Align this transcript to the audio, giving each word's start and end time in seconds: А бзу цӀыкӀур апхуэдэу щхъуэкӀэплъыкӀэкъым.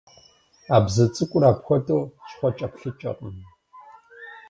А 0.75 0.77
бзу 0.85 1.05
цӀыкӀур 1.15 1.43
апхуэдэу 1.49 2.01
щхъуэкӀэплъыкӀэкъым. 2.29 3.35